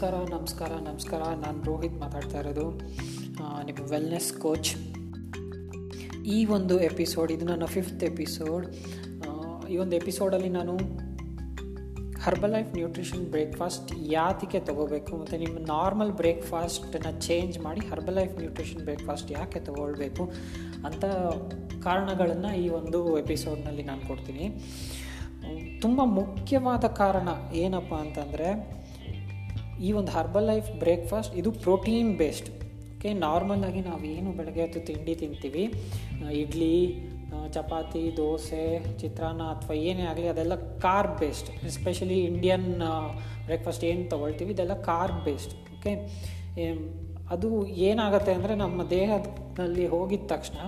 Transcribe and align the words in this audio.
ನಮಸ್ಕಾರ 0.00 0.34
ನಮಸ್ಕಾರ 0.34 0.72
ನಮಸ್ಕಾರ. 0.72 1.22
ನಾನು 1.36 1.62
ರೋಹಿತ್ 1.62 1.96
ಮಾತಾಡ್ತಾ 2.00 2.38
ಇರೋದು 2.40 2.70
ನಿಮ್ಮ 3.66 3.90
ವೆಲ್ನೆಸ್ 3.90 4.32
ಕೋಚ್ 4.32 4.70
ಈ 6.26 6.44
ಒಂದು 6.44 6.80
ಎಪಿಸೋಡ್ 6.80 7.32
ಇದು 7.32 7.44
ನನ್ನ 7.44 7.64
ಫಿಫ್ತ್ 7.64 8.04
ಎಪಿಸೋಡ್ 8.04 8.66
ಈ 9.70 9.76
ಒಂದು 9.76 9.96
ಎಪಿಸೋಡಲ್ಲಿ 9.96 10.48
ನಾನು 10.48 10.76
ಹರ್ಬಲ್ 12.20 12.52
ಲೈಫ್ 12.52 12.74
ನ್ಯೂಟ್ರಿಷನ್ 12.74 13.26
ಬ್ರೇಕ್ಫಾಸ್ಟ್ 13.26 13.92
ಯಾತಕ್ಕೆ 13.98 14.60
ತೊಗೋಬೇಕು 14.60 15.16
ಮತ್ತು 15.16 15.36
ನಿಮ್ಮ 15.36 15.58
ನಾರ್ಮಲ್ 15.58 16.12
ಬ್ರೇಕ್ಫಾಸ್ಟನ್ನು 16.12 17.20
ಚೇಂಜ್ 17.20 17.58
ಮಾಡಿ 17.58 17.86
ಹರ್ಬಲ್ 17.86 18.14
ಲೈಫ್ 18.14 18.38
ನ್ಯೂಟ್ರಿಷನ್ 18.38 18.82
ಬ್ರೇಕ್ಫಾಸ್ಟ್ 18.82 19.32
ಯಾಕೆ 19.32 19.60
ತೊಗೊಳ್ಬೇಕು 19.60 20.32
ಅಂತ 20.86 21.04
ಕಾರಣಗಳನ್ನು 21.84 22.56
ಈ 22.56 22.68
ಒಂದು 22.68 23.18
ಎಪಿಸೋಡ್ನಲ್ಲಿ 23.18 23.82
ನಾನು 23.82 24.08
ಕೊಡ್ತೀನಿ. 24.08 24.48
ತುಂಬ 25.80 26.04
ಮುಖ್ಯವಾದ 26.04 26.84
ಕಾರಣ 26.84 27.28
ಏನಪ್ಪ 27.52 27.94
ಅಂತಂದರೆ 27.94 28.79
ಈ 29.86 29.90
ಒಂದು 30.00 30.10
ಹರ್ಬಲ್ 30.16 30.46
ಲೈಫ್ 30.52 30.68
ಬ್ರೇಕ್ಫಾಸ್ಟ್ 30.82 31.34
ಇದು 31.40 31.50
ಪ್ರೋಟೀನ್ 31.64 32.10
ಬೇಸ್ಡ್ 32.20 32.50
ಓಕೆ 32.94 33.10
ನಾರ್ಮಲ್ 33.26 33.62
ಆಗಿ 33.68 33.80
ನಾವು 33.88 34.02
ಏನು 34.16 34.30
ಬೆಳಗ್ಗೆ 34.38 34.62
ಹೊತ್ತು 34.64 34.80
ತಿಂಡಿ 34.88 35.14
ತಿಂತೀವಿ. 35.22 35.64
ಇಡ್ಲಿ 36.42 36.74
ಚಪಾತಿ, 37.54 38.02
ದೋಸೆ, 38.18 38.64
ಚಿತ್ರಾನ್ನ 39.00 39.42
ಅಥವಾ 39.54 39.74
ಏನೇ 39.88 40.04
ಆಗಲಿ 40.10 40.28
ಅದೆಲ್ಲ 40.32 40.56
carb 40.84 41.14
based 41.20 41.50
especially 41.70 42.18
Indian 42.30 42.66
breakfast 43.46 43.84
ಏನು 43.90 44.04
ತೊಗೊಳ್ತೀವಿ, 44.14 44.52
ಇದೆಲ್ಲ 44.56 44.76
ಕಾರ್ಬ್ 44.90 45.20
ಬೇಸ್ಡ್ 45.26 45.54
ಓಕೆ 45.74 45.92
ಅದು 47.34 47.48
ಏನಾಗುತ್ತೆ 47.88 48.32
ಅಂದರೆ 48.38 48.54
ನಮ್ಮ 48.64 48.88
ದೇಹದಲ್ಲಿ 48.96 49.86
ಹೋಗಿದ 49.94 50.24
ತಕ್ಷಣ 50.34 50.58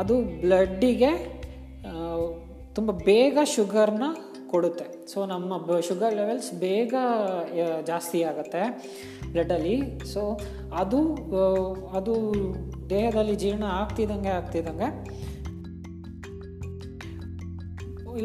ಅದು 0.00 0.14
ಬ್ಲಡ್ಡಿಗೆ 0.42 1.10
ತುಂಬ 2.76 2.90
ಬೇಗ 3.10 3.38
ಶುಗರ್ನ 3.56 4.06
ಕೊಡುತ್ತೆ. 4.52 4.86
ಸೊ 5.12 5.18
ನಮ್ಮ 5.32 5.80
ಶುಗರ್ 5.88 6.16
ಲೆವೆಲ್ಸ್ 6.20 6.50
ಬೇಗ 6.64 6.94
ಜಾಸ್ತಿ 7.90 8.20
ಆಗುತ್ತೆ 8.30 8.62
ಬ್ಲಡ್ಡಲ್ಲಿ. 9.32 9.76
ಸೊ 10.12 10.22
ಅದು 10.82 11.00
ಅದು 11.98 12.14
ದೇಹದಲ್ಲಿ 12.90 13.36
ಜೀರ್ಣ 13.44 13.66
ಆಗ್ತಿದ್ದಂಗೆ 13.80 14.32
ಆಗ್ತಿದ್ದಂಗೆ 14.40 14.90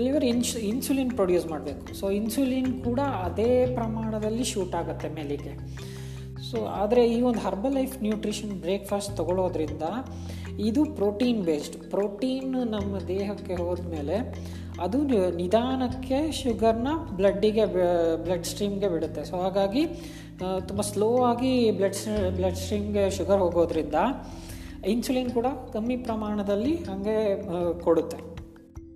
ಲಿವರ್ 0.03 0.25
ಇನ್ಸು, 0.31 0.57
ಇನ್ಸುಲಿನ್ 0.71 1.09
ಪ್ರೊಡ್ಯೂಸ್ 1.11 1.45
ಮಾಡಬೇಕು. 1.47 1.85
ಸೊ 1.99 2.05
ಇನ್ಸುಲಿನ್ 2.17 2.69
ಕೂಡ 2.83 2.99
ಅದೇ 3.25 3.49
ಪ್ರಮಾಣದಲ್ಲಿ 3.75 4.45
ಶೂಟ್ 4.51 4.75
ಆಗುತ್ತೆ 4.81 5.07
ಮೇಲಿಗೆ. 5.17 5.53
ಸೊ 6.49 6.59
ಆದರೆ 6.81 7.01
ಈ 7.15 7.17
ಒಂದು 7.29 7.41
ಹರ್ಬಲ್ 7.45 7.75
ಲೈಫ್ 7.79 7.95
ನ್ಯೂಟ್ರಿಷನ್ 8.03 8.53
ಬ್ರೇಕ್ಫಾಸ್ಟ್ 8.63 9.11
ತಗೊಳ್ಳೋದ್ರಿಂದ 9.17 9.85
ಇದು 10.69 10.81
ಪ್ರೋಟೀನ್ 10.99 11.41
ಬೇಸ್ಡ್ 11.47 11.77
ಪ್ರೋಟೀನ್ 11.93 12.53
ನಮ್ಮ 12.73 12.93
ದೇಹಕ್ಕೆ 13.11 13.55
ಹೋದ್ಮೇಲೆ 13.63 14.17
ಅದು 14.85 14.99
ನಿಧಾನಕ್ಕೆ 15.41 16.19
ಶುಗರ್ನ 16.41 16.89
ಬ್ಲಡ್ಡಿಗೆ 17.17 17.65
ಬ್ಲಡ್ 18.25 18.47
ಸ್ಟ್ರೀಮ್ಗೆ 18.51 18.89
ಬಿಡುತ್ತೆ. 18.93 19.23
ಸೊ 19.29 19.35
ಹಾಗಾಗಿ 19.45 19.83
ತುಂಬ 20.69 20.81
ಸ್ಲೋ 20.91 21.09
ಆಗಿ 21.31 21.53
ಬ್ಲಡ್ 21.79 21.97
ಬ್ಲಡ್ 22.37 22.59
ಸ್ಟ್ರೀಮ್ಗೆ 22.63 23.03
ಶುಗರ್ 23.17 23.41
ಹೋಗೋದ್ರಿಂದ 23.45 23.95
ಇನ್ಸುಲಿನ್ 24.93 25.31
ಕೂಡ 25.37 25.47
ಕಮ್ಮಿ 25.73 25.97
ಪ್ರಮಾಣದಲ್ಲಿ 26.07 26.73
ಹಾಗೆ 26.89 27.17
ಕೊಡುತ್ತೆ. 27.85 28.19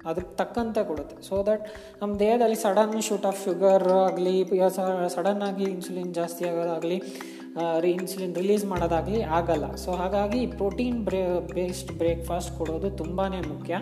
ಅದಕ್ಕೆ 0.10 0.34
ತಕ್ಕಂತೆ 0.40 0.82
ಕೊಡುತ್ತೆ. 0.88 1.16
ಸೊ 1.28 1.36
ದಟ್ 1.50 1.64
ನಮ್ಮ 2.02 2.12
ದೇಹದಲ್ಲಿ 2.24 2.58
ಸಡನ್ 2.64 3.00
ಶೂಟ್ 3.08 3.26
ಆಫ್ 3.30 3.40
ಶುಗರ್ 3.46 3.88
ಆಗಲಿ 4.08 4.36
ಸಡನ್ 5.16 5.44
ಆಗಿ 5.50 5.66
ಇನ್ಸುಲಿನ್ 5.76 6.12
ಜಾಸ್ತಿ 6.20 6.44
ಆಗೋದಾಗಲಿ 6.50 6.98
ರೀ, 7.84 7.92
ಇನ್ಸುಲಿನ್ 8.00 8.36
ರಿಲೀಸ್ 8.42 8.66
ಮಾಡೋದಾಗಲಿ 8.72 9.20
ಆಗಲ್ಲ. 9.38 9.66
ಸೊ 9.84 9.92
ಹಾಗಾಗಿ 10.02 10.42
ಪ್ರೋಟೀನ್ 10.60 10.98
ಬ್ರೇ 11.10 11.22
ಬೇಸ್ಡ್ 11.54 11.94
ಬ್ರೇಕ್ಫಾಸ್ಟ್ 12.02 12.54
ಕೊಡೋದು 12.60 12.90
ತುಂಬಾ 13.02 13.28
ಮುಖ್ಯ. 13.54 13.76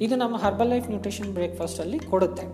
ಇದು 0.00 0.14
ನಮ್ಮ 0.16 0.36
ಹರ್ಬಲ್ 0.36 0.70
ಲೈಫ್ 0.70 0.86
ನ್ಯೂಟ್ರಿಷನ್ 0.88 1.30
ಬ್ರೇಕ್ಫಾಸ್ಟಲ್ಲಿ 1.34 1.98
ಕೊಡುತ್ತೆ. 2.12 2.44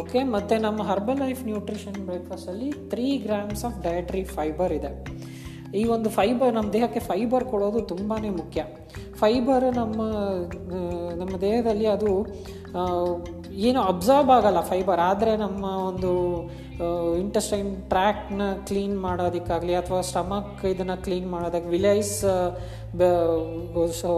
ಓಕೆ 0.00 0.20
ಮತ್ತು 0.34 0.54
ನಮ್ಮ 0.62 0.82
herbal 0.82 1.18
life 1.18 1.40
nutrition 1.44 1.98
ಬ್ರೇಕ್ಫಾಸ್ಟಲ್ಲಿ 2.06 2.70
three 2.92 3.06
grams 3.18 3.64
of 3.64 3.76
dietary 3.82 4.24
fibre 4.36 4.72
ಇದೆ. 4.72 4.90
ಈ 5.80 5.82
ಒಂದು 5.84 6.08
ಫೈಬರ್ 6.10 6.54
ನಮ್ಮ 6.54 6.72
ದೇಹಕ್ಕೆ 6.72 7.00
ಫೈಬರ್ 7.00 7.44
ಕೊಡೋದು 7.44 7.80
ತುಂಬಾ 7.92 8.16
ಮುಖ್ಯ. 8.40 8.62
ಫೈಬರ್ 9.22 9.66
ನಮ್ಮ 9.76 10.00
ನಮ್ಮ 11.20 11.34
ದೇಹದಲ್ಲಿ 11.40 11.86
ಅದು 11.86 12.10
ಏನು 13.68 13.80
ಅಬ್ಸಾರ್ಬ್ 13.82 14.30
ಆಗಲ್ಲ 14.30 14.60
ಫೈಬರ್ 14.60 15.00
ಆದರೆ 15.00 15.32
ನಮ್ಮ 15.36 15.64
ಒಂದು 15.64 16.12
ಇಂಟೆಸ್ಟೈನ್ 17.20 17.70
ಟ್ರ್ಯಾಕ್ನ 17.88 18.42
ಕ್ಲೀನ್ 18.68 18.94
ಮಾಡೋದಕ್ಕಾಗಲಿ 19.00 19.74
ಅಥವಾ 19.74 20.00
ಸ್ಟಮಕ್ 20.00 20.64
ಇದನ್ನು 20.64 20.96
ಕ್ಲೀನ್ 21.04 21.28
ಮಾಡೋದಕ್ಕೆ 21.30 21.68
ವಿಲೈಸ್ 21.68 22.14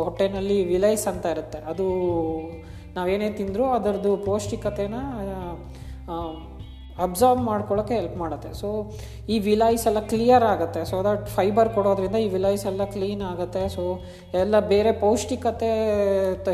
ಹೊಟ್ಟೆನಲ್ಲಿ 0.05 0.65
ವಿಲೈಸ್ 0.65 1.07
ಅಂತ 1.09 1.27
ಇರುತ್ತೆ. 1.27 1.59
ಅದು 1.59 1.87
ನಾವೇನೇ 2.97 3.31
ತಿಂದರೂ 3.31 3.65
ಅದರದ್ದು 3.79 4.17
ಪೌಷ್ಟಿಕತೆನ 4.29 4.95
ಅಬ್ಸಾರ್ಬ್ 7.07 7.43
ಮಾಡ್ಕೊಳ್ಳೋಕ್ಕೆ 7.49 7.95
ಹೆಲ್ಪ್ 7.99 8.17
ಮಾಡುತ್ತೆ. 8.23 8.51
ಸೊ 8.61 8.69
ಈ 9.35 9.37
ವಿಲೈಸ್ 9.49 9.85
ಎಲ್ಲ 9.91 10.01
ಕ್ಲಿಯರ್ 10.13 10.45
ಆಗುತ್ತೆ. 10.53 10.83
ಸೊ 10.91 10.97
ದಟ್ 11.09 11.25
ಫೈಬರ್ 11.37 11.71
ಕೊಡೋದ್ರಿಂದ 11.77 12.19
ಈ 12.25 12.29
ವಿಲೈಸ್ 12.37 12.65
ಎಲ್ಲ 12.71 12.85
ಕ್ಲೀನ್ 12.95 13.23
ಆಗುತ್ತೆ. 13.31 13.63
ಸೊ 13.77 13.85
ಎಲ್ಲ 14.43 14.61
ಬೇರೆ 14.73 14.93
ಪೌಷ್ಟಿಕತೆ 15.05 15.71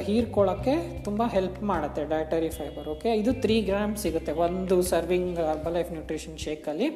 ಹೀರ್ಕೊಳ್ಳೋಕ್ಕೆ 0.08 0.76
ತುಂಬ 1.08 1.22
ಹೆಲ್ಪ್ 1.36 1.60
ಮಾಡುತ್ತೆ 1.72 2.04
ಡಯಟರಿ 2.14 2.50
ಫೈಬರ್ 2.58 2.88
ಓಕೆ 2.94 3.12
ಇದು 3.22 3.34
ತ್ರೀ 3.44 3.58
ಗ್ರಾಮ್ 3.70 3.94
ಸಿಗುತ್ತೆ. 4.04 4.34
ಒಂದು 4.46 4.78
serving 4.92 5.38
herbal 5.50 5.76
life 5.78 5.92
nutrition 5.96 6.38
ಶೇಕಲ್ಲಿ 6.46 6.88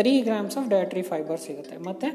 three 0.00 0.14
grams 0.28 0.56
of 0.58 0.68
dietary 0.76 1.04
fibre 1.12 1.40
ಸಿಗುತ್ತೆ. 1.48 1.76
ಮತ್ತು 1.88 2.08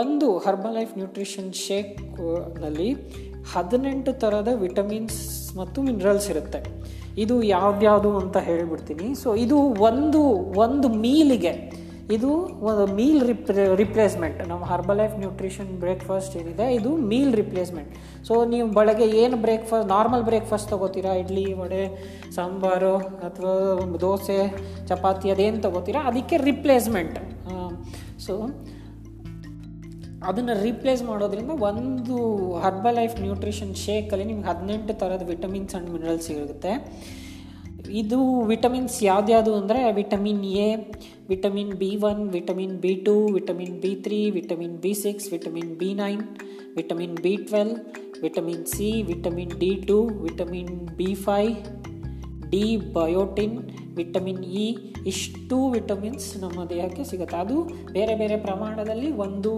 ಒಂದು 0.00 0.26
ಹರ್ಬಲ್ 0.46 0.74
ಲೈಫ್ 0.78 0.92
ನ್ಯೂಟ್ರಿಷನ್ 0.98 1.52
ಶೇಕ್ನಲ್ಲಿ 1.66 2.90
ಹದಿನೆಂಟು 3.52 4.12
ಥರದ 4.22 4.50
ವಿಟಮಿನ್ಸ್ 4.64 5.20
ಮತ್ತು 5.60 5.78
ಮಿನರಲ್ಸ್ 5.86 6.28
ಇರುತ್ತೆ. 6.32 6.60
ಇದು 7.24 7.42
ಯಾವ್ದ್ಯಾವುದು 7.42 8.10
ಅಂತ 8.18 8.36
ಹೇಳಿಬಿಡ್ತೀನಿ. 8.36 9.14
ಸೊ 9.14 9.28
ಇದು 9.44 9.58
ಒಂದು 9.90 10.22
ಒಂದು 10.64 10.88
ಮೀಲಿಗೆ 10.88 11.82
ಇದು 12.14 12.30
ಒಂದು 12.68 12.84
ಮೀಲ್ 12.96 13.20
ರಿಪ್ 13.28 13.50
ರಿಪ್ಲೇಸ್ಮೆಂಟ್ 13.80 14.48
ನಮ್ಮ 14.48 14.64
ಹರ್ಬಲ್ 14.70 14.98
ಲೈಫ್ 15.00 15.14
ನ್ಯೂಟ್ರಿಷನ್ 15.18 15.68
ಬ್ರೇಕ್ಫಾಸ್ಟ್ 15.82 16.34
ಏನಿದೆ, 16.36 16.66
ಇದು 16.74 16.90
ಮೀಲ್ 16.96 17.34
ರಿಪ್ಲೇಸ್ಮೆಂಟ್ 17.40 17.92
ಸೊ 18.28 18.44
ನೀವು 18.44 18.66
ಬೆಳಗ್ಗೆ 18.78 19.06
ಏನು 19.22 19.36
ಬ್ರೇಕ್ಫಾಸ್ಟ್ 19.36 19.88
ನಾರ್ಮಲ್ 19.88 20.24
ಬ್ರೇಕ್ಫಾಸ್ಟ್ 20.28 20.68
ತೊಗೋತೀರಾ? 20.70 21.12
ಇಡ್ಲಿ, 21.22 21.46
ವಡೆ, 21.60 21.82
ಸಾಂಬಾರು 22.36 22.96
ಅಥವಾ 23.28 23.54
ದೋಸೆ, 24.04 24.40
ಚಪಾತಿ, 24.88 25.30
ಅದೇನು 25.30 25.62
ತೊಗೋತೀರಾ? 25.62 26.00
ಅದಕ್ಕೆ 26.00 26.36
ರಿಪ್ಲೇಸ್ಮೆಂಟ್ 26.36 27.18
ಸೊ 28.26 28.34
ಅದನ್ನು 30.28 30.54
ರೀಪ್ಲೇಸ್ 30.66 31.02
ಮಾಡೋದ್ರಿಂದ 31.10 31.52
ಒಂದು 31.68 32.16
ಹರ್ಬಲ್ 32.64 32.96
ಲೈಫ್ 33.00 33.16
ನ್ಯೂಟ್ರಿಷನ್ 33.24 33.72
ಶೇಕಲ್ಲಿ 33.86 34.26
ನಿಮ್ಗೆ 34.30 34.48
ಹದಿನೆಂಟು 34.50 34.94
ಥರದ 35.02 35.24
ವಿಟಮಿನ್ಸ್ 35.32 35.74
ಆ್ಯಂಡ್ 35.74 35.90
ಮಿನರಲ್ಸ್ 35.94 36.26
ಸಿಗುತ್ತೆ. 36.30 36.72
ಇದು 38.00 38.18
ವಿಟಮಿನ್ಸ್ 38.50 38.96
ಯಾವ್ದ್ಯಾವುದು 39.10 39.52
ಅಂದರೆ 39.60 39.80
vitamin 40.00 40.42
A 40.66 40.68
vitamin 41.30 41.72
B 41.80 41.90
one 42.10 42.22
vitamin 42.36 42.76
B 42.84 42.92
two 43.06 43.14
vitamin 43.36 43.76
B 43.84 43.92
three 44.04 44.18
vitamin 44.38 44.76
B 44.84 44.92
six 45.04 45.26
vitamin 45.34 45.72
B 45.80 45.90
nine 46.02 46.22
vitamin 46.78 47.16
B 47.24 47.32
twelve 47.48 47.72
vitamin 48.24 48.64
C 48.74 48.88
vitamin 49.10 49.54
D 49.62 49.70
two 49.88 49.98
vitamin 50.26 50.74
B 50.98 51.10
five 51.24 51.44
D 52.52 52.64
biotin 52.96 53.56
vitamin 53.98 54.42
E 54.62 54.66
ಇಷ್ಟು 55.12 55.56
vitamins 55.76 56.28
ನಮ್ಮ 56.44 56.58
ದೇಹಕ್ಕೆ 56.72 57.04
ಸಿಗುತ್ತೆ. 57.10 57.36
ಅದು 57.44 57.56
ಬೇರೆ 57.96 58.14
ಬೇರೆ 58.22 58.36
ಪ್ರಮಾಣದಲ್ಲಿ 58.46 59.10
ಒಂದು 59.26 59.52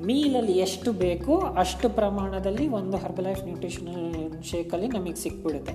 ಮೀಲಲ್ಲಿ 0.00 0.58
ಎಷ್ಟು 0.58 0.92
ಬೇಕೋ 0.92 1.34
ಅಷ್ಟು 1.38 1.88
ಪ್ರಮಾಣದಲ್ಲಿ 1.88 2.68
ಒಂದು 2.68 2.96
ಹರ್ಬಲೈಫ್ 2.96 3.44
ನ್ಯೂಟ್ರಿಷನಲ್ 3.44 4.42
ಶೇಕಲ್ಲಿ 4.42 4.88
ನಮಗೆ 4.88 5.14
ಸಿಕ್ಬಿಡುತ್ತೆ. 5.14 5.74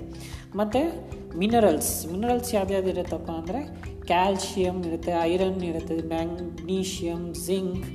ಮತ್ತು 0.54 0.80
ಮಿನರಲ್ಸ್ 1.38 2.06
ಮಿನರಲ್ಸ್ 2.06 2.54
ಯಾವ್ದ್ಯಾವ್ದು 2.54 2.90
ಇರುತ್ತಪ್ಪ 2.90 3.30
ಅಂದರೆ 3.30 3.60
ಕ್ಯಾಲ್ಶಿಯಮ್ 4.06 4.84
ಇರುತ್ತೆ 4.84 5.12
ಐರನ್ 5.12 5.62
ಇರುತ್ತೆ 5.62 5.96
magnesium 6.08 7.34
zinc 7.34 7.86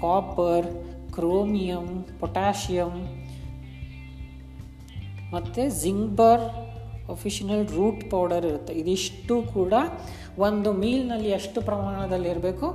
copper 0.00 0.66
chromium 1.12 2.04
potassium 2.20 2.98
ಮತ್ತು 5.32 5.82
ಜಿಂಗ್ಬರ್ 5.82 6.44
ಒಫಿಷನಲ್ 7.10 7.68
ರೂಟ್ 7.68 8.10
ಪೌಡರ್ 8.10 8.46
ಇರುತ್ತೆ. 8.46 8.72
ಇದಿಷ್ಟು 8.72 9.42
ಕೂಡ 9.42 9.74
ಒಂದು 10.38 10.72
ಮೀಲ್ನಲ್ಲಿ 10.72 11.30
ಎಷ್ಟು 11.30 11.60
ಪ್ರಮಾಣದಲ್ಲಿ 11.60 12.28
ಇರಬೇಕು 12.28 12.66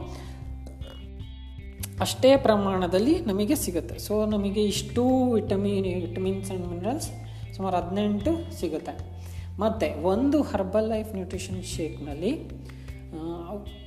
ಅಷ್ಟೇ 2.04 2.30
ಪ್ರಮಾಣದಲ್ಲಿ 2.46 3.14
ನಮಗೆ 3.28 3.56
ಸಿಗುತ್ತೆ. 3.64 3.96
ಸೊ 4.06 4.14
ನಮಗೆ 4.34 4.64
ಇಷ್ಟು 4.74 5.04
ವಿಟಮಿನ್ 5.36 5.86
ವಿಟಮಿನ್ಸ್ 6.06 6.50
ಆ್ಯಂಡ್ 6.52 6.66
ಮಿನರಲ್ಸ್ 6.72 7.10
ಸುಮಾರು 7.56 7.76
ಹದಿನೆಂಟು 7.80 8.32
ಸಿಗುತ್ತೆ. 8.60 8.94
ಮತ್ತು 9.64 9.88
ಒಂದು 10.12 10.38
herbal 10.52 10.88
life 10.94 11.12
nutrition 11.18 11.62
ಶೇಕ್ನಲ್ಲಿ 11.76 12.32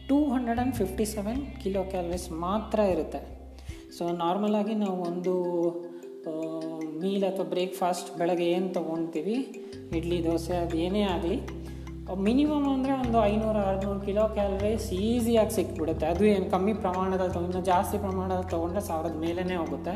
two 0.09 0.19
hundred 0.35 0.61
and 0.61 0.75
fifty 0.81 1.07
seven 1.15 1.41
kilo 1.63 1.83
calories 1.93 2.27
ಮಾತ್ರ 2.47 2.79
ಇರುತ್ತೆ. 2.95 3.21
ಸೊ 3.97 4.05
ನಾರ್ಮಲಾಗಿ 4.23 4.75
ನಾವು 4.85 4.97
ಒಂದು 5.11 5.35
ಮೀಲ್ 7.03 7.25
ಅಥವಾ 7.31 7.47
ಬ್ರೇಕ್ಫಾಸ್ಟ್ 7.53 8.09
ಬೆಳಗ್ಗೆ 8.19 8.47
ಏನು 8.55 8.69
ತೊಗೊಳ್ತೀವಿ 8.77 9.37
ಇಡ್ಲಿ, 9.99 10.19
ದೋಸೆ, 10.29 10.55
ಅದು 10.65 10.77
ಏನೇ 10.87 11.03
ಆಗಲಿ 11.15 11.37
ಮಿನಿಮಮ್ 12.27 12.67
ಅಂದರೆ 12.75 12.93
ಒಂದು 13.03 13.19
ಐನೂರು, 13.31 13.61
ಆರುನೂರು 13.69 14.01
ಕಿಲೋ 14.07 14.25
ಕ್ಯಾಲರೀಸ್ 14.37 14.87
ಈಸಿಯಾಗಿ 14.93 15.53
ಸಿಕ್ಬಿಡುತ್ತೆ. 15.57 16.07
ಅದು 16.13 16.25
ಏನು 16.35 16.47
ಕಮ್ಮಿ 16.55 16.75
ಪ್ರಮಾಣದಲ್ಲಿ 16.85 17.35
ತೊಗೊಂಡು 17.37 17.61
ಜಾಸ್ತಿ 17.73 17.97
ಪ್ರಮಾಣದಲ್ಲಿ 18.05 18.49
ತೊಗೊಂಡ್ರೆ 18.55 18.83
ಸಾವಿರದ 18.89 19.17
ಮೇಲೇ 19.25 19.57
ಹೋಗುತ್ತೆ. 19.63 19.95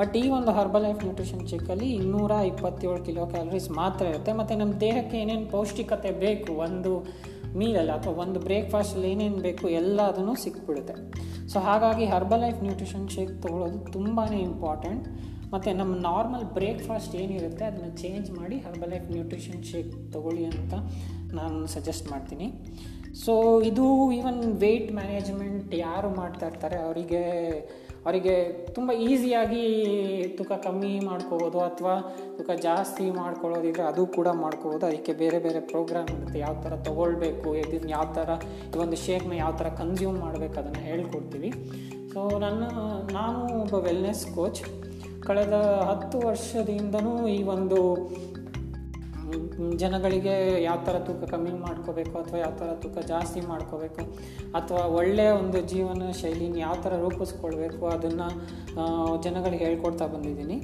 ಬಟ್ 0.00 0.14
ಈ 0.20 0.24
ಒಂದು 0.38 0.50
ಹರ್ಬಲ್ 0.58 0.84
ಲೈಫ್ 0.86 1.00
ನ್ಯೂಟ್ರಿಷನ್ 1.04 1.46
ಚಿಕ್ಕಲ್ಲಿ 1.52 1.86
ಇನ್ನೂರ 2.00 2.32
ಇಪ್ಪತ್ತೇಳು 2.50 3.00
ಕಿಲೋ 3.06 3.24
ಕ್ಯಾಲರೀಸ್ 3.32 3.68
ಮಾತ್ರ 3.80 4.04
ಇರುತ್ತೆ. 4.12 4.32
ಮತ್ತು 4.40 4.54
ನಮ್ಮ 4.60 4.74
ದೇಹಕ್ಕೆ 4.84 5.16
ಏನೇನು 5.22 5.46
ಪೌಷ್ಟಿಕತೆ 5.54 6.10
ಬೇಕು, 6.24 6.52
ಒಂದು 6.66 6.92
ಮೀಲಲ್ಲಿ 7.60 7.92
ಅಥವಾ 7.96 8.14
ಒಂದು 8.24 8.38
ಬ್ರೇಕ್ಫಾಸ್ಟಲ್ಲಿ 8.46 9.08
ಏನೇನು 9.14 9.40
ಬೇಕು 9.46 9.66
ಎಲ್ಲ 9.80 10.00
ಅದನ್ನು 10.12 10.34
ಸಿಕ್ಬಿಡುತ್ತೆ. 10.44 10.94
ಸೊ 11.52 11.58
ಹಾಗಾಗಿ 11.66 12.06
ಹರ್ಬಲ್ 12.14 12.42
ಲೈಫ್ 12.46 12.60
ನ್ಯೂಟ್ರಿಷನ್ 12.66 13.08
ಶೇಕ್ 13.16 13.34
ತೊಗೊಳ್ಳೋದು 13.44 13.78
ತುಂಬಾ 13.96 14.24
ಇಂಪಾರ್ಟೆಂಟ್ 14.48 15.06
ಮತ್ತು 15.52 15.70
ನಮ್ಮ 15.78 15.92
ನಾರ್ಮಲ್ 16.08 16.46
ಬ್ರೇಕ್ಫಾಸ್ಟ್ 16.56 17.14
ಏನಿರುತ್ತೆ, 17.22 17.64
ಅದನ್ನ 17.64 17.88
ಚೇಂಜ್ 18.02 18.28
ಮಾಡಿ 18.38 18.56
ಹರ್ಬಲ್ 18.66 18.92
ನ್ಯೂಟ್ರಿಷನ್ 19.14 19.62
ಶೇಕ್ 19.70 19.92
ತೊಗೊಳ್ಳಿ 20.14 20.44
ಅಂತ 20.44 20.74
ನಾನು 21.34 21.66
ಸಜೆಸ್ಟ್ 21.66 22.10
ಮಾಡ್ತೀನಿ. 22.10 22.48
ಸೊ 23.24 23.60
ಇದು 23.60 24.12
ಈವನ್ 24.12 24.60
ವೆಯ್ಟ್ 24.60 24.92
ಮ್ಯಾನೇಜ್ಮೆಂಟ್ 24.92 25.74
ಯಾರು 25.74 26.08
ಮಾಡ್ತಾ 26.10 26.46
ಇರ್ತಾರೆ, 26.46 26.76
ಅವರಿಗೆ 26.76 27.22
ಅವರಿಗೆ 28.04 28.34
ತುಂಬ 28.72 28.92
ಈಸಿಯಾಗಿ 28.92 29.64
ತೂಕ 30.36 30.52
ಕಮ್ಮಿ 30.52 31.00
ಮಾಡ್ಕೋಬೋದು 31.00 31.60
ಅಥವಾ 31.60 31.94
ತೂಕ 32.36 32.50
ಜಾಸ್ತಿ 32.50 33.10
ಮಾಡ್ಕೊಳ್ಳೋದಿದ್ರೆ 33.10 33.82
ಅದು 33.82 34.06
ಕೂಡ 34.06 34.28
ಮಾಡ್ಕೋಬೋದು. 34.28 34.86
ಅದಕ್ಕೆ 34.86 35.12
ಬೇರೆ 35.12 35.38
ಬೇರೆ 35.38 35.60
ಪ್ರೋಗ್ರಾಮ್ 35.60 36.08
ಇರುತ್ತೆ. 36.08 36.38
ಯಾವ 36.38 36.54
ಥರ 36.62 36.76
ತೊಗೊಳ್ಬೇಕು 36.76 37.56
ಇದನ್ನ 37.56 37.90
ಯಾವ 37.90 38.12
ಥರ 38.14 38.30
ಈ 38.74 38.78
ಒಂದು 38.78 38.96
ಶೇಕ್ನ 38.96 39.32
ಯಾವ 39.32 39.52
ಥರ 39.52 39.68
ಕನ್ಸ್ಯೂಮ್ 39.68 40.18
ಮಾಡಬೇಕು 40.18 40.60
ಅದನ್ನು 40.60 40.80
ಹೇಳ್ಕೊಡ್ತೀವಿ. 40.80 41.52
ಸೊ 42.12 42.38
ನನ್ನ, 42.38 42.62
ನಾನು 43.12 43.40
ಒಬ್ಬ 43.62 43.74
ವೆಲ್ನೆಸ್ 43.74 44.26
ಕೋಚ್ 44.34 44.62
ಕಳೆದ 45.26 45.52
ಹತ್ತು 45.90 46.18
ವರ್ಷದಿಂದನೂ 46.20 47.28
ಈ 47.28 47.42
ಒಂದು 47.42 47.78
ಜನಗಳಿಗೆ 49.82 50.34
ಯಾವ 50.62 50.78
ಥರ 50.86 50.96
ತೂಕ 51.06 51.30
ಕಮ್ಮಿ 51.32 51.52
ಮಾಡ್ಕೋಬೇಕು 51.64 52.14
ಅಥವಾ 52.18 52.38
ಯಾವ 52.38 52.52
ಥರ 52.60 52.70
ತೂಕ 52.82 53.04
ಜಾಸ್ತಿ 53.12 53.40
ಮಾಡ್ಕೋಬೇಕು 53.50 54.02
ಅಥವಾ 54.58 54.82
ಒಳ್ಳೆಯ 55.00 55.30
ಒಂದು 55.40 55.60
ಜೀವನ 55.72 56.10
ಶೈಲಿನ 56.20 56.56
ಯಾವ 56.56 56.76
ಥರ 56.84 56.94
ರೂಪಿಸ್ಕೊಳ್ಬೇಕು 57.04 57.82
ಅದನ್ನು 57.86 58.28
ಜನಗಳಿಗೆ 59.22 59.64
ಹೇಳ್ಕೊಡ್ತಾ 59.64 60.06
ಬಂದಿದ್ದೀನಿ. 60.06 60.58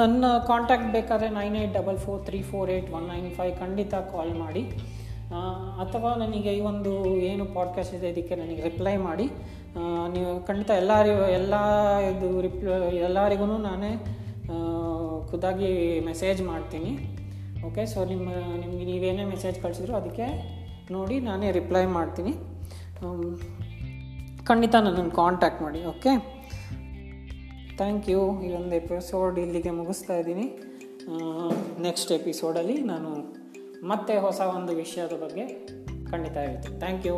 ನನ್ನ 0.00 0.24
ಕಾಂಟ್ಯಾಕ್ಟ್ 0.46 0.90
ಬೇಕಾದರೆ 0.92 1.28
nine 1.38 1.56
eight 1.56 1.74
double 1.74 1.98
four 1.98 2.20
three 2.26 2.40
four 2.50 2.70
eight 2.70 2.90
one 2.96 3.06
nine 3.12 3.28
five 3.38 3.54
ಖಂಡಿತ 3.60 3.94
ಕಾಲ್ 4.12 4.32
ಮಾಡಿ. 4.44 4.64
ಅಥವಾ 5.84 6.10
ನನಗೆ 6.22 6.50
ಈ 6.58 6.60
ಒಂದು 6.70 6.90
ಏನು 7.30 7.44
ಪಾಡ್ಕಾಸ್ಟ್ 7.54 7.94
ಇದೆ, 7.94 8.08
ಇದಕ್ಕೆ 8.14 8.34
ನನಗೆ 8.34 8.62
ರಿಪ್ಲೈ 8.68 8.96
ಮಾಡಿ. 9.06 9.26
ನೀವು 10.16 10.32
ಖಂಡಿತ 10.46 10.70
ಎಲ್ಲರಿಗೂ, 10.82 11.24
ಎಲ್ಲ 11.38 11.54
ಇದು 12.10 12.28
ರಿಪ್ಲೈ 12.46 12.76
ಎಲ್ಲರಿಗೂ 13.08 13.46
ನಾನೇ 13.68 13.92
ಖುದ್ದಾಗಿ 15.34 15.70
ಮೆಸೇಜ್ 16.08 16.40
ಮಾಡ್ತೀನಿ. 16.50 16.92
ಓಕೆ 17.68 17.82
ಸೊ 17.92 18.00
ನಿಮ್ಮ, 18.10 18.28
ನಿಮಗೆ 18.62 18.84
ನೀವೇನೇ 18.90 19.24
ಮೆಸೇಜ್ 19.34 19.56
ಕಳಿಸಿದ್ರು 19.62 19.94
ಅದಕ್ಕೆ 20.00 20.26
ನೋಡಿ 20.94 21.16
ನಾನೇ 21.28 21.48
ರಿಪ್ಲೈ 21.58 21.84
ಮಾಡ್ತೀನಿ. 21.98 22.32
ಖಂಡಿತ 24.48 24.74
ನನ್ನನ್ನು 24.86 25.12
ಕಾಂಟ್ಯಾಕ್ಟ್ 25.22 25.60
ಮಾಡಿ 25.64 25.80
ಓಕೆ 25.92 26.12
ಥ್ಯಾಂಕ್ 27.78 28.06
ಯು 28.12 28.20
ಈ 28.46 28.50
ಒಂದು 28.58 28.74
ಎಪಿಸೋಡ್ 28.80 29.38
ಇಲ್ಲಿಗೆ 29.44 29.70
ಮುಗಿಸ್ತಾ 29.78 30.16
ಇದ್ದೀನಿ. 30.20 30.46
ನೆಕ್ಸ್ಟ್ 31.86 32.12
ಎಪಿಸೋಡಲ್ಲಿ 32.18 32.76
ನಾನು 32.92 33.10
ಮತ್ತೆ 33.92 34.14
ಹೊಸ 34.26 34.40
ಒಂದು 34.58 34.72
ವಿಷಯದ 34.82 35.16
ಬಗ್ಗೆ 35.24 35.46
ಖಂಡಿತ 36.10 36.36
ಹೇಳ್ತೀನಿ. 36.46 36.76
Thank 36.84 37.06
you 37.10 37.16